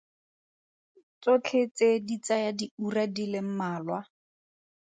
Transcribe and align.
Tsotlhe 1.21 1.61
tse 1.75 1.87
di 2.07 2.15
tsaya 2.25 2.51
diura 2.59 3.03
di 3.15 3.25
le 3.31 3.39
mmalwa. 3.47 3.99